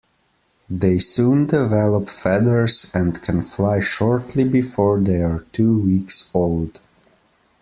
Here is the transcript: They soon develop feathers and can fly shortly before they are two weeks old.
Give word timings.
They 0.71 0.97
soon 0.97 1.45
develop 1.45 2.09
feathers 2.09 2.89
and 2.91 3.21
can 3.21 3.43
fly 3.43 3.81
shortly 3.81 4.43
before 4.43 4.99
they 4.99 5.21
are 5.21 5.41
two 5.53 5.77
weeks 5.77 6.27
old. 6.33 6.81